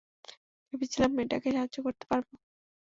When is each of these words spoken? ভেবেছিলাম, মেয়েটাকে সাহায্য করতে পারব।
ভেবেছিলাম, 0.73 1.11
মেয়েটাকে 1.13 1.49
সাহায্য 1.51 1.77
করতে 1.85 2.05
পারব। 2.09 2.27